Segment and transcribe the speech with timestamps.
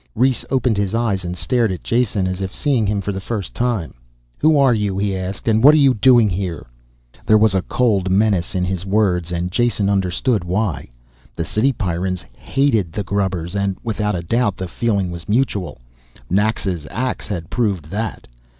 [0.15, 3.53] Rhes opened his eyes and stared at Jason, as if seeing him for the first
[3.53, 3.93] time.
[4.39, 5.47] "Who are you?" he asked.
[5.47, 6.65] "And what are you doing here?"
[7.23, 10.89] There was a cold menace in his words and Jason understood why.
[11.35, 15.79] The city Pyrrans hated the "grubbers" and, without a doubt, the feeling was mutual.
[16.31, 18.25] Naxa's ax had proved that.